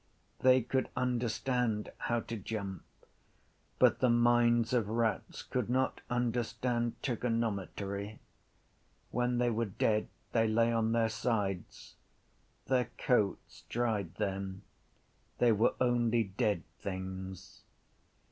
[0.39, 2.81] They could understand how to jump.
[3.77, 8.17] But the minds of rats could not understand trigonometry.
[9.11, 11.97] When they were dead they lay on their sides.
[12.65, 14.63] Their coats dried then.
[15.37, 17.61] They were only dead things.